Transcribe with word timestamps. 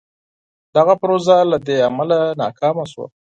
دغه 0.75 0.93
پروژه 1.01 1.37
له 1.51 1.57
دې 1.65 1.77
امله 1.89 2.17
ناکامه 2.41 2.85
شوه. 2.91 3.07